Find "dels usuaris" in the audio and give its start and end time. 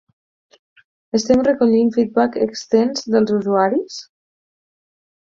3.17-3.99